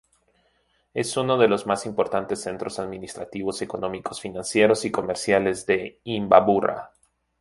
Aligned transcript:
Es 0.95 1.15
uno 1.15 1.37
de 1.37 1.47
los 1.47 1.67
más 1.67 1.85
importantes 1.85 2.41
centros 2.41 2.79
administrativos, 2.79 3.61
económicos, 3.61 4.19
financieros 4.19 4.83
y 4.85 4.89
comerciales 4.89 5.67
de 5.67 6.01
Imbabura. 6.05 6.91